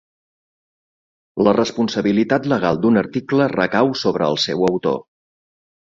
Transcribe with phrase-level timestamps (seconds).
[1.47, 4.99] La responsabilitat legal d'un article recau sobre el seu autor.